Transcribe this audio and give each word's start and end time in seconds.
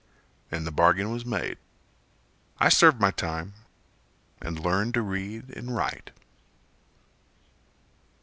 And 0.49 0.65
the 0.65 0.71
bargain 0.71 1.11
was 1.11 1.27
made. 1.27 1.59
I 2.59 2.69
served 2.69 2.99
my 2.99 3.11
time 3.11 3.53
And 4.41 4.59
learned 4.59 4.95
to 4.95 5.03
read 5.03 5.51
and 5.51 5.75
write. 5.75 6.09